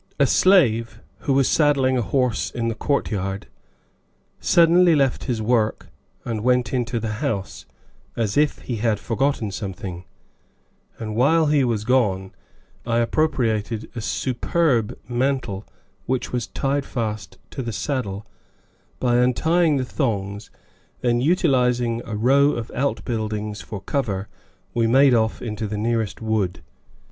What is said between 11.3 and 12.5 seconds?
he was gone